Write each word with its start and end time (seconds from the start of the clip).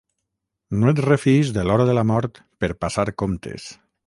No 0.83 0.89
et 0.91 1.01
refiïs 1.05 1.51
de 1.59 1.67
l'hora 1.67 1.87
de 1.91 1.95
la 2.01 2.07
mort 2.13 2.41
per 2.65 2.73
passar 2.87 3.07
comptes. 3.25 3.73